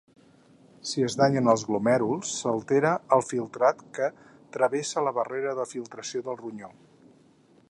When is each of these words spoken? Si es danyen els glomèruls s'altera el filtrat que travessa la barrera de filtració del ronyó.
Si 0.91 1.03
es 1.07 1.17
danyen 1.19 1.51
els 1.53 1.65
glomèruls 1.67 2.31
s'altera 2.39 2.95
el 3.19 3.25
filtrat 3.29 3.85
que 3.99 4.11
travessa 4.57 5.07
la 5.09 5.17
barrera 5.21 5.57
de 5.61 5.71
filtració 5.77 6.29
del 6.31 6.45
ronyó. 6.45 6.77